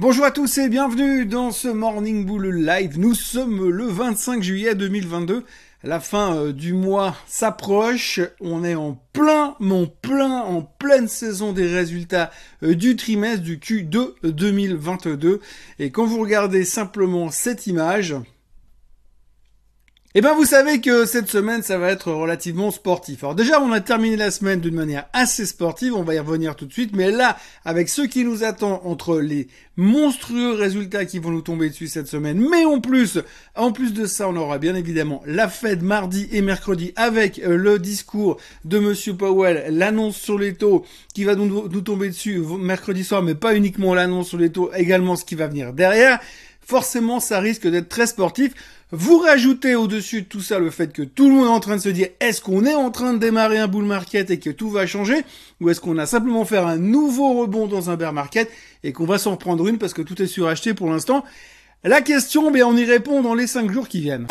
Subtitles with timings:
[0.00, 3.00] Bonjour à tous et bienvenue dans ce Morning Bull Live.
[3.00, 5.44] Nous sommes le 25 juillet 2022.
[5.82, 8.20] La fin euh, du mois s'approche.
[8.40, 12.30] On est en plein, mon plein, en pleine saison des résultats
[12.62, 15.40] euh, du trimestre du Q2 2022.
[15.80, 18.14] Et quand vous regardez simplement cette image,
[20.18, 23.22] eh ben, vous savez que cette semaine, ça va être relativement sportif.
[23.22, 26.56] Alors déjà, on a terminé la semaine d'une manière assez sportive, on va y revenir
[26.56, 29.46] tout de suite, mais là, avec ce qui nous attend entre les
[29.76, 33.20] monstrueux résultats qui vont nous tomber dessus cette semaine, mais en plus,
[33.54, 37.56] en plus de ça, on aura bien évidemment la fête mardi et mercredi avec euh,
[37.56, 43.04] le discours de Monsieur Powell, l'annonce sur les taux qui va nous tomber dessus mercredi
[43.04, 46.18] soir, mais pas uniquement l'annonce sur les taux, également ce qui va venir derrière.
[46.68, 48.52] Forcément, ça risque d'être très sportif.
[48.90, 51.76] Vous rajoutez au-dessus de tout ça le fait que tout le monde est en train
[51.76, 54.48] de se dire est-ce qu'on est en train de démarrer un bull market et que
[54.48, 55.24] tout va changer?
[55.60, 58.50] Ou est-ce qu'on a simplement fait un nouveau rebond dans un bear market
[58.84, 61.22] et qu'on va s'en reprendre une parce que tout est suracheté pour l'instant?
[61.84, 64.26] La question, bien on y répond dans les 5 jours qui viennent.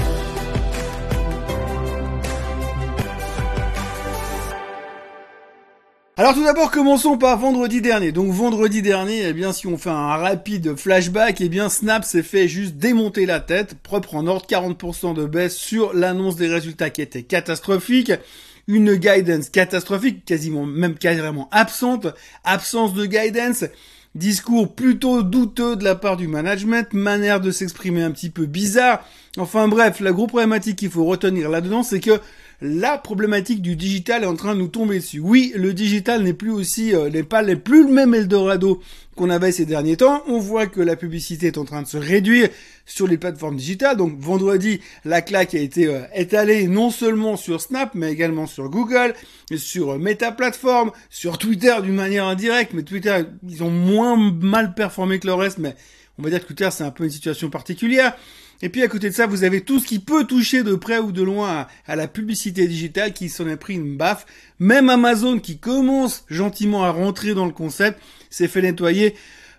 [6.19, 8.11] Alors tout d'abord, commençons par vendredi dernier.
[8.11, 12.23] Donc vendredi dernier, eh bien si on fait un rapide flashback, eh bien Snap s'est
[12.23, 16.89] fait juste démonter la tête, propre en ordre 40% de baisse sur l'annonce des résultats
[16.89, 18.11] qui était catastrophique
[18.67, 22.07] une guidance catastrophique, quasiment même carrément absente,
[22.43, 23.65] absence de guidance,
[24.15, 29.05] discours plutôt douteux de la part du management, manière de s'exprimer un petit peu bizarre.
[29.37, 32.19] Enfin bref, la gros problématique qu'il faut retenir là-dedans, c'est que
[32.61, 35.19] la problématique du digital est en train de nous tomber dessus.
[35.19, 38.81] Oui, le digital n'est plus aussi, euh, n'est pas, n'est plus le même Eldorado
[39.15, 40.23] qu'on avait ces derniers temps.
[40.27, 42.49] On voit que la publicité est en train de se réduire
[42.85, 43.97] sur les plateformes digitales.
[43.97, 48.69] Donc vendredi, la claque a été euh, étalée non seulement sur Snap, mais également sur
[48.69, 49.13] Google,
[49.55, 52.73] sur euh, Meta Platform, sur Twitter d'une manière indirecte.
[52.73, 55.75] Mais Twitter, ils ont moins mal performé que le reste, mais
[56.17, 58.15] on va dire que Twitter, c'est un peu une situation particulière.
[58.61, 60.97] Et puis à côté de ça, vous avez tout ce qui peut toucher de près
[60.97, 64.25] ou de loin à, la publicité digitale qui s'en est pris une baffe.
[64.59, 69.15] Même Amazon qui commence gentiment à rentrer dans le concept s'est fait nettoyer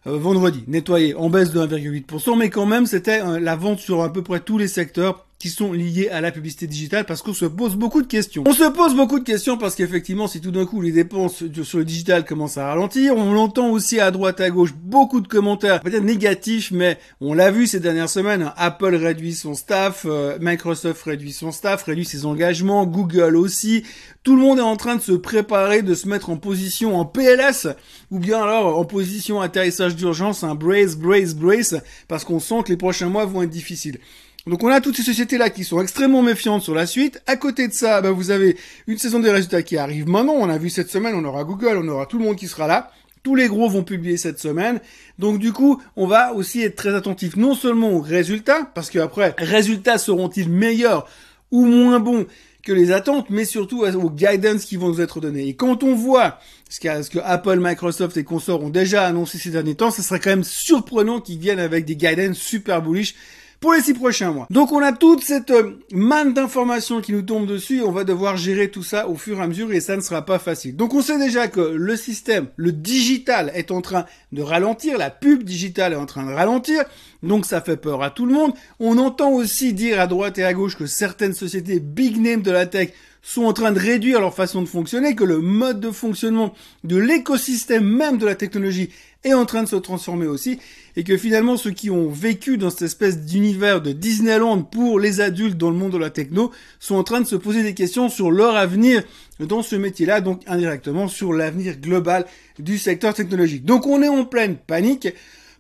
[0.09, 0.65] euh, vendredi.
[0.67, 4.23] Nettoyer en baisse de 1,8%, mais quand même c'était euh, la vente sur à peu
[4.23, 7.77] près tous les secteurs qui sont liés à la publicité digitale parce qu'on se pose
[7.77, 8.43] beaucoup de questions.
[8.47, 11.79] On se pose beaucoup de questions parce qu'effectivement, si tout d'un coup les dépenses sur
[11.79, 15.81] le digital commencent à ralentir, on l'entend aussi à droite à gauche beaucoup de commentaires,
[15.81, 18.55] peut-être négatifs, mais on l'a vu ces dernières semaines, hein.
[18.57, 23.85] Apple réduit son staff, euh, Microsoft réduit son staff, réduit ses engagements, Google aussi.
[24.25, 27.05] Tout le monde est en train de se préparer, de se mettre en position en
[27.05, 27.69] PLS
[28.11, 31.77] ou bien alors en position atterrissage d'urgence, un brace, brace, brace,
[32.09, 33.99] parce qu'on sent que les prochains mois vont être difficiles.
[34.47, 37.21] Donc on a toutes ces sociétés-là qui sont extrêmement méfiantes sur la suite.
[37.27, 38.57] À côté de ça, bah, vous avez
[38.87, 40.35] une saison des résultats qui arrive maintenant.
[40.35, 42.67] On a vu cette semaine, on aura Google, on aura tout le monde qui sera
[42.67, 42.91] là.
[43.23, 44.81] Tous les gros vont publier cette semaine.
[45.19, 48.99] Donc du coup, on va aussi être très attentif non seulement aux résultats, parce que
[48.99, 51.07] après, résultats seront-ils meilleurs
[51.51, 52.27] ou moins bons
[52.63, 55.49] que les attentes, mais surtout aux guidance qui vont nous être donnés.
[55.49, 56.39] Et quand on voit
[56.69, 60.03] ce que, ce que Apple, Microsoft et consorts ont déjà annoncé ces derniers temps, ce
[60.03, 63.15] serait quand même surprenant qu'ils viennent avec des guidance super bullish
[63.61, 64.47] pour les six prochains mois.
[64.51, 68.05] Donc on a toute cette euh, manne d'informations qui nous tombe dessus et on va
[68.05, 70.77] devoir gérer tout ça au fur et à mesure et ça ne sera pas facile.
[70.77, 75.11] Donc on sait déjà que le système, le digital est en train de ralentir, la
[75.11, 76.85] pub digitale est en train de ralentir,
[77.23, 78.53] donc ça fait peur à tout le monde.
[78.79, 82.51] On entend aussi dire à droite et à gauche que certaines sociétés big name de
[82.51, 82.93] la tech
[83.23, 86.97] sont en train de réduire leur façon de fonctionner, que le mode de fonctionnement de
[86.97, 88.91] l'écosystème même de la technologie
[89.25, 90.59] est en train de se transformer aussi,
[90.97, 95.21] et que finalement ceux qui ont vécu dans cette espèce d'univers de Disneyland pour les
[95.21, 98.09] adultes dans le monde de la techno sont en train de se poser des questions
[98.09, 99.03] sur leur avenir
[99.41, 102.27] dans ce métier-là, donc indirectement sur l'avenir global
[102.59, 103.65] du secteur technologique.
[103.65, 105.09] Donc on est en pleine panique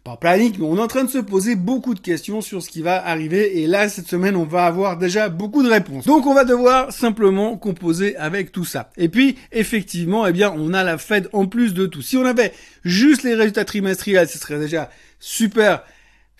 [0.04, 2.70] pas panique, mais on est en train de se poser beaucoup de questions sur ce
[2.70, 3.60] qui va arriver.
[3.60, 6.04] Et là, cette semaine, on va avoir déjà beaucoup de réponses.
[6.06, 8.90] Donc, on va devoir simplement composer avec tout ça.
[8.96, 12.02] Et puis, effectivement, eh bien, on a la Fed en plus de tout.
[12.02, 12.52] Si on avait
[12.84, 15.82] juste les résultats trimestriels, ce serait déjà super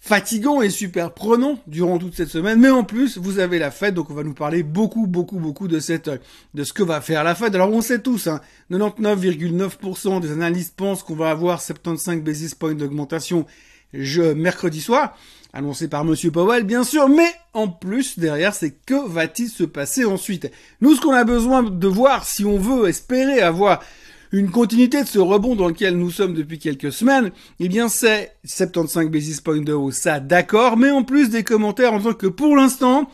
[0.01, 2.61] fatigant et super prenant durant toute cette semaine.
[2.61, 5.69] Mais en plus, vous avez la fête, donc on va nous parler beaucoup, beaucoup, beaucoup
[5.69, 6.11] de cette,
[6.55, 7.55] de ce que va faire la fête.
[7.55, 8.41] Alors on sait tous, hein,
[8.71, 13.47] 99,9% des analystes pensent qu'on va avoir 75 basis points d'augmentation
[13.93, 15.17] je, mercredi soir,
[15.53, 20.05] annoncé par Monsieur Powell, bien sûr, mais en plus, derrière, c'est que va-t-il se passer
[20.05, 20.51] ensuite?
[20.81, 23.83] Nous, ce qu'on a besoin de voir, si on veut espérer avoir
[24.33, 27.31] une continuité de ce rebond dans lequel nous sommes depuis quelques semaines,
[27.61, 31.93] eh bien c'est 75 basis points de hausse, ça d'accord, mais en plus des commentaires
[31.93, 33.11] en disant que pour l'instant,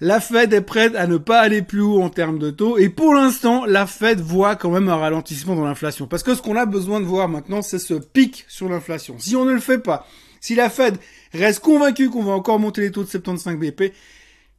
[0.00, 2.90] La Fed est prête à ne pas aller plus haut en termes de taux et
[2.90, 6.06] pour l'instant, la Fed voit quand même un ralentissement dans l'inflation.
[6.06, 9.16] Parce que ce qu'on a besoin de voir maintenant, c'est ce pic sur l'inflation.
[9.18, 10.06] Si on ne le fait pas,
[10.40, 10.98] si la Fed
[11.32, 13.94] reste convaincue qu'on va encore monter les taux de 75 BP,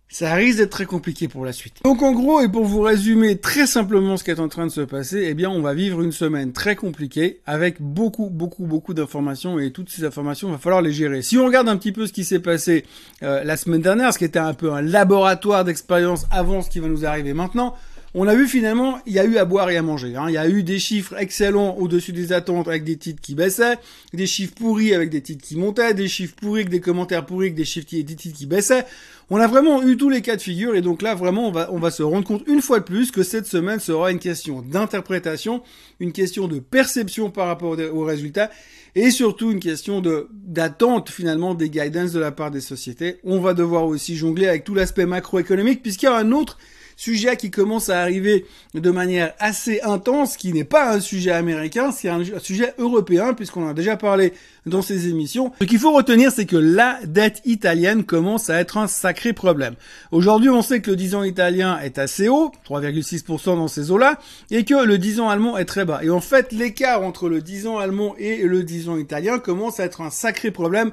[0.10, 1.82] ça risque d'être très compliqué pour la suite.
[1.84, 4.72] Donc en gros, et pour vous résumer très simplement ce qui est en train de
[4.72, 8.94] se passer, eh bien on va vivre une semaine très compliquée avec beaucoup, beaucoup, beaucoup
[8.94, 11.22] d'informations et toutes ces informations, il va falloir les gérer.
[11.22, 12.86] Si on regarde un petit peu ce qui s'est passé
[13.24, 16.80] euh, la semaine dernière, ce qui était un peu un laboratoire d'expérience avant ce qui
[16.80, 17.76] va nous arriver maintenant,
[18.20, 20.16] on a vu finalement, il y a eu à boire et à manger.
[20.16, 20.26] Hein.
[20.28, 23.78] Il y a eu des chiffres excellents au-dessus des attentes avec des titres qui baissaient,
[24.12, 27.46] des chiffres pourris avec des titres qui montaient, des chiffres pourris avec des commentaires pourris
[27.46, 28.86] avec des chiffres qui, des titres qui baissaient.
[29.30, 31.70] On a vraiment eu tous les cas de figure et donc là vraiment on va,
[31.72, 34.64] on va se rendre compte une fois de plus que cette semaine sera une question
[34.64, 35.62] d'interprétation,
[36.00, 38.50] une question de perception par rapport aux résultats
[38.96, 43.18] et surtout une question de d'attente finalement des guidance de la part des sociétés.
[43.24, 46.58] On va devoir aussi jongler avec tout l'aspect macroéconomique puisqu'il y a un autre
[46.98, 51.92] sujet qui commence à arriver de manière assez intense, qui n'est pas un sujet américain,
[51.92, 54.34] c'est un, sujet européen, puisqu'on en a déjà parlé
[54.66, 55.54] dans ces émissions.
[55.62, 59.76] Ce qu'il faut retenir, c'est que la dette italienne commence à être un sacré problème.
[60.12, 64.20] Aujourd'hui, on sait que le 10 ans italien est assez haut, 3,6% dans ces eaux-là,
[64.50, 66.04] et que le 10 ans allemand est très bas.
[66.04, 69.80] Et en fait, l'écart entre le 10 ans allemand et le 10 ans italien commence
[69.80, 70.92] à être un sacré problème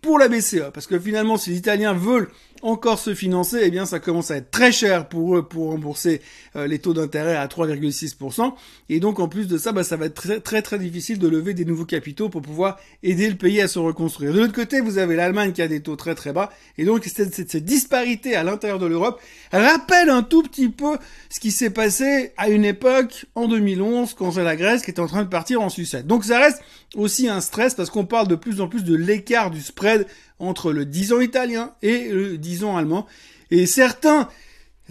[0.00, 0.70] pour la BCE.
[0.74, 2.28] Parce que finalement, si les Italiens veulent
[2.62, 6.22] encore se financer, eh bien ça commence à être très cher pour eux pour rembourser
[6.56, 8.54] euh, les taux d'intérêt à 3,6%.
[8.88, 11.54] Et donc en plus de ça, bah, ça va être très, très difficile de lever
[11.54, 14.32] des nouveaux capitaux pour pouvoir aider le pays à se reconstruire.
[14.32, 16.50] De l'autre côté, vous avez l'Allemagne qui a des taux très très bas.
[16.78, 19.20] Et donc cette, cette, cette disparité à l'intérieur de l'Europe
[19.52, 20.98] rappelle un tout petit peu
[21.30, 25.00] ce qui s'est passé à une époque en 2011 quand c'est la Grèce qui était
[25.00, 26.06] en train de partir en sucette.
[26.06, 26.62] Donc ça reste
[26.94, 30.06] aussi un stress parce qu'on parle de plus en plus de l'écart du spread
[30.42, 33.06] entre le 10 ans italien et le 10 ans allemand.
[33.50, 34.28] Et certains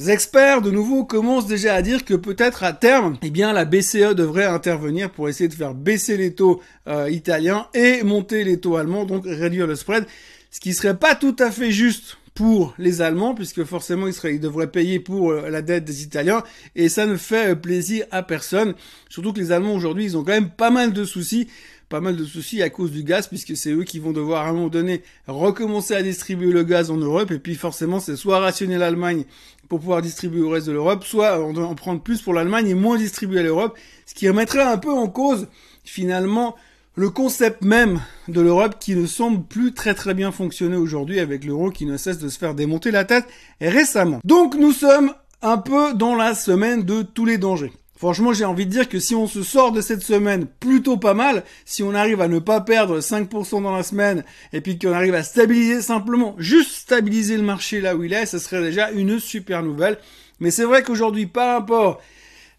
[0.08, 4.16] experts, de nouveau, commencent déjà à dire que peut-être à terme, eh bien, la BCE
[4.16, 8.78] devrait intervenir pour essayer de faire baisser les taux euh, italiens et monter les taux
[8.78, 10.06] allemands, donc réduire le spread.
[10.50, 14.72] Ce qui serait pas tout à fait juste pour les Allemands, puisque forcément ils, devraient
[14.72, 16.44] payer pour euh, la dette des Italiens,
[16.76, 18.74] et ça ne fait euh, plaisir à personne.
[19.10, 21.48] Surtout que les Allemands aujourd'hui, ils ont quand même pas mal de soucis
[21.92, 24.50] pas mal de soucis à cause du gaz, puisque c'est eux qui vont devoir à
[24.50, 28.40] un moment donné recommencer à distribuer le gaz en Europe, et puis forcément c'est soit
[28.40, 29.26] rationner l'Allemagne
[29.68, 32.98] pour pouvoir distribuer au reste de l'Europe, soit en prendre plus pour l'Allemagne et moins
[32.98, 35.50] distribuer à l'Europe, ce qui remettrait un peu en cause
[35.84, 36.56] finalement
[36.96, 41.46] le concept même de l'Europe qui ne semble plus très très bien fonctionner aujourd'hui avec
[41.46, 43.26] l'euro qui ne cesse de se faire démonter la tête
[43.62, 44.20] récemment.
[44.26, 47.72] Donc nous sommes un peu dans la semaine de tous les dangers.
[47.96, 51.14] Franchement, j'ai envie de dire que si on se sort de cette semaine plutôt pas
[51.14, 54.24] mal, si on arrive à ne pas perdre 5% dans la semaine,
[54.54, 58.26] et puis qu'on arrive à stabiliser simplement, juste stabiliser le marché là où il est,
[58.26, 60.00] ce serait déjà une super nouvelle.
[60.40, 62.02] Mais c'est vrai qu'aujourd'hui, par rapport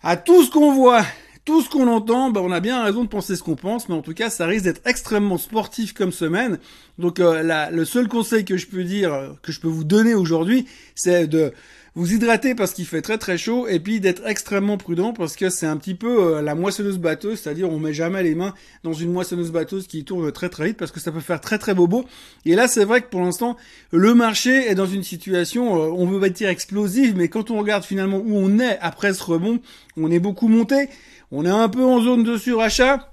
[0.05, 1.02] à tout ce qu'on voit,
[1.44, 3.94] tout ce qu'on entend, ben on a bien raison de penser ce qu'on pense, mais
[3.94, 6.59] en tout cas, ça risque d'être extrêmement sportif comme semaine.
[6.99, 10.67] Donc, euh, le seul conseil que je peux dire, que je peux vous donner aujourd'hui,
[10.94, 11.53] c'est de
[11.94, 15.50] vous hydrater parce qu'il fait très très chaud et puis d'être extrêmement prudent parce que
[15.50, 18.94] c'est un petit peu euh, la moissonneuse batteuse, c'est-à-dire on met jamais les mains dans
[18.94, 21.75] une moissonneuse batteuse qui tourne très très vite parce que ça peut faire très très
[21.75, 22.06] bobo.
[22.47, 23.56] Et là c'est vrai que pour l'instant
[23.91, 27.59] le marché est dans une situation, euh, on veut pas dire explosive, mais quand on
[27.59, 29.61] regarde finalement où on est après ce rebond,
[29.99, 30.89] on est beaucoup monté,
[31.31, 33.12] on est un peu en zone de surachat.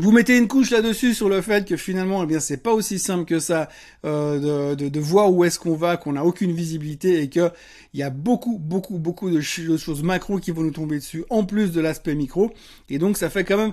[0.00, 3.00] Vous mettez une couche là-dessus sur le fait que finalement, eh bien, c'est pas aussi
[3.00, 3.68] simple que ça
[4.04, 7.50] euh, de, de, voir où est-ce qu'on va, qu'on n'a aucune visibilité et que
[7.94, 11.44] il y a beaucoup, beaucoup, beaucoup de, choses macro qui vont nous tomber dessus, en
[11.44, 12.52] plus de l'aspect micro.
[12.88, 13.72] Et donc, ça fait quand même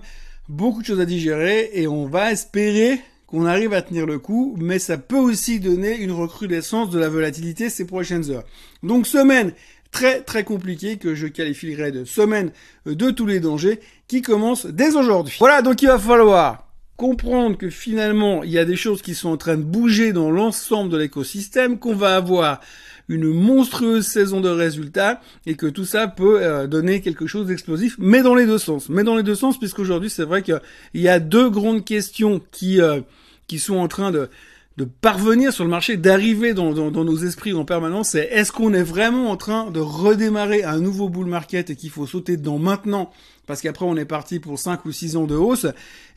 [0.49, 4.55] beaucoup de choses à digérer et on va espérer qu'on arrive à tenir le coup,
[4.59, 8.45] mais ça peut aussi donner une recrudescence de la volatilité ces prochaines heures.
[8.81, 9.53] Donc, semaine
[9.95, 12.51] très très compliqué que je qualifierais de semaine
[12.85, 15.37] de tous les dangers qui commence dès aujourd'hui.
[15.39, 19.29] Voilà, donc il va falloir comprendre que finalement il y a des choses qui sont
[19.29, 22.59] en train de bouger dans l'ensemble de l'écosystème, qu'on va avoir
[23.07, 27.95] une monstrueuse saison de résultats et que tout ça peut euh, donner quelque chose d'explosif,
[27.97, 28.89] mais dans les deux sens.
[28.89, 30.59] Mais dans les deux sens, puisqu'aujourd'hui c'est vrai qu'il
[30.95, 32.99] y a deux grandes questions qui euh,
[33.47, 34.29] qui sont en train de
[34.77, 38.83] de parvenir sur le marché, d'arriver dans, nos esprits en permanence, c'est est-ce qu'on est
[38.83, 43.09] vraiment en train de redémarrer un nouveau bull market et qu'il faut sauter dedans maintenant
[43.47, 45.67] parce qu'après on est parti pour 5 ou 6 ans de hausse,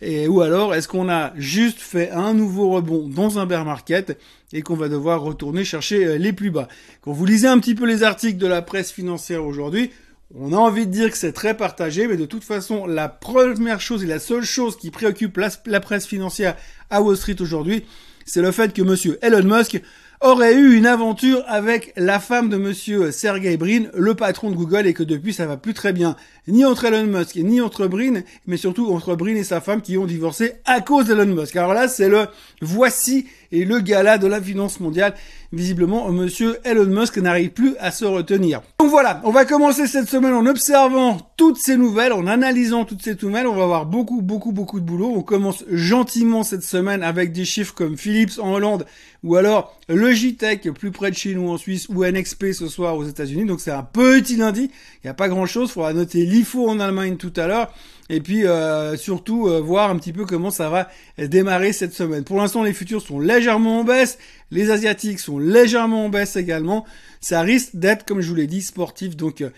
[0.00, 4.18] et ou alors est-ce qu'on a juste fait un nouveau rebond dans un bear market
[4.54, 6.68] et qu'on va devoir retourner chercher euh, les plus bas?
[7.02, 9.90] Quand vous lisez un petit peu les articles de la presse financière aujourd'hui,
[10.34, 13.80] on a envie de dire que c'est très partagé, mais de toute façon, la première
[13.80, 16.56] chose et la seule chose qui préoccupe la presse financière
[16.90, 17.84] à Wall Street aujourd'hui,
[18.28, 19.80] c'est le fait que monsieur Elon Musk
[20.20, 24.86] aurait eu une aventure avec la femme de monsieur Sergey Brin, le patron de Google,
[24.86, 26.16] et que depuis ça va plus très bien,
[26.46, 29.96] ni entre Elon Musk, ni entre Brin, mais surtout entre Brin et sa femme qui
[29.96, 31.56] ont divorcé à cause d'Elon Musk.
[31.56, 32.26] Alors là, c'est le
[32.60, 35.14] voici et le gala de la finance mondiale.
[35.52, 38.60] Visiblement, monsieur Elon Musk n'arrive plus à se retenir.
[38.80, 43.02] Donc voilà, on va commencer cette semaine en observant toutes ces nouvelles, en analysant toutes
[43.02, 43.46] ces nouvelles.
[43.46, 45.12] On va avoir beaucoup, beaucoup, beaucoup de boulot.
[45.16, 48.84] On commence gentiment cette semaine avec des chiffres comme Philips en Hollande
[49.24, 53.04] ou alors Logitech plus près de chez nous en Suisse ou NXP ce soir aux
[53.04, 53.46] États-Unis.
[53.46, 54.70] Donc c'est un petit lundi.
[55.02, 55.70] Il n'y a pas grand-chose.
[55.70, 57.72] Il faudra noter l'IFO en Allemagne tout à l'heure
[58.10, 60.88] et puis euh, surtout euh, voir un petit peu comment ça va
[61.18, 62.24] démarrer cette semaine.
[62.24, 64.18] Pour l'instant, les futurs sont légèrement en baisse,
[64.50, 66.86] les asiatiques sont légèrement en baisse également.
[67.20, 69.16] Ça risque d'être, comme je vous l'ai dit, sportif.
[69.16, 69.50] Donc euh,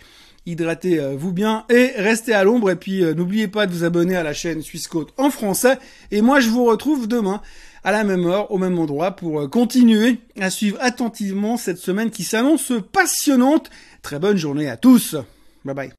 [0.45, 2.71] hydratez-vous bien et restez à l'ombre.
[2.71, 5.77] Et puis n'oubliez pas de vous abonner à la chaîne Suisse Côte en français.
[6.11, 7.41] Et moi, je vous retrouve demain
[7.83, 12.23] à la même heure, au même endroit, pour continuer à suivre attentivement cette semaine qui
[12.23, 13.69] s'annonce passionnante.
[14.01, 15.15] Très bonne journée à tous.
[15.63, 15.89] Bye bye.